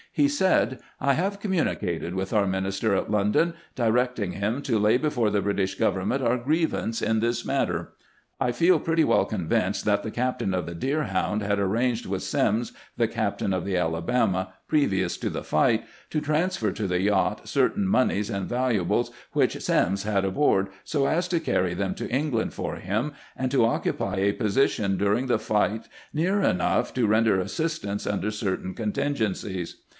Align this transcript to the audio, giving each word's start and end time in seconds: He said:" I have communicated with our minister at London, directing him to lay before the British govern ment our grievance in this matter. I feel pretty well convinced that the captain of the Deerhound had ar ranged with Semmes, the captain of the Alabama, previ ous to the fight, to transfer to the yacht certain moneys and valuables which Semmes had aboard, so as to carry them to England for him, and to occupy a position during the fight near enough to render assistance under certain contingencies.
He 0.13 0.27
said:" 0.27 0.79
I 0.99 1.13
have 1.13 1.39
communicated 1.39 2.15
with 2.15 2.33
our 2.33 2.45
minister 2.47 2.95
at 2.95 3.09
London, 3.11 3.53
directing 3.75 4.33
him 4.33 4.61
to 4.63 4.79
lay 4.79 4.97
before 4.97 5.29
the 5.29 5.43
British 5.43 5.75
govern 5.75 6.07
ment 6.09 6.21
our 6.23 6.37
grievance 6.37 7.01
in 7.03 7.19
this 7.21 7.45
matter. 7.45 7.93
I 8.39 8.51
feel 8.51 8.79
pretty 8.79 9.03
well 9.05 9.25
convinced 9.25 9.85
that 9.85 10.01
the 10.03 10.11
captain 10.11 10.53
of 10.55 10.65
the 10.65 10.75
Deerhound 10.75 11.43
had 11.43 11.59
ar 11.59 11.67
ranged 11.67 12.07
with 12.07 12.23
Semmes, 12.23 12.73
the 12.97 13.07
captain 13.07 13.53
of 13.53 13.63
the 13.63 13.77
Alabama, 13.77 14.53
previ 14.69 15.05
ous 15.05 15.17
to 15.17 15.29
the 15.29 15.43
fight, 15.45 15.85
to 16.09 16.19
transfer 16.19 16.71
to 16.71 16.87
the 16.87 16.99
yacht 16.99 17.47
certain 17.47 17.87
moneys 17.87 18.29
and 18.29 18.49
valuables 18.49 19.11
which 19.33 19.61
Semmes 19.61 20.03
had 20.03 20.25
aboard, 20.25 20.67
so 20.83 21.05
as 21.05 21.27
to 21.29 21.39
carry 21.39 21.73
them 21.75 21.93
to 21.95 22.09
England 22.09 22.53
for 22.53 22.77
him, 22.77 23.13
and 23.37 23.49
to 23.51 23.63
occupy 23.63 24.17
a 24.17 24.33
position 24.33 24.97
during 24.97 25.27
the 25.27 25.39
fight 25.39 25.87
near 26.11 26.41
enough 26.41 26.91
to 26.95 27.07
render 27.07 27.39
assistance 27.39 28.05
under 28.07 28.31
certain 28.31 28.73
contingencies. 28.73 29.75